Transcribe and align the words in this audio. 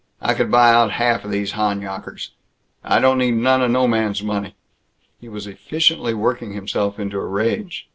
I 0.19 0.33
could 0.33 0.49
buy 0.49 0.71
out 0.73 0.93
half 0.93 1.21
these 1.21 1.51
Honyockers! 1.53 2.31
I 2.83 2.97
don't 2.99 3.19
need 3.19 3.35
none 3.35 3.61
of 3.61 3.69
no 3.69 3.87
man's 3.87 4.23
money!" 4.23 4.55
He 5.19 5.29
was 5.29 5.45
efficiently 5.45 6.15
working 6.15 6.53
himself 6.53 6.97
into 6.99 7.19
a 7.19 7.27
rage. 7.27 7.87